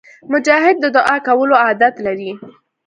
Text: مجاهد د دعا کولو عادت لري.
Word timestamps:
مجاهد 0.33 0.75
د 0.81 0.85
دعا 0.97 1.15
کولو 1.27 1.55
عادت 1.63 1.95
لري. 2.05 2.31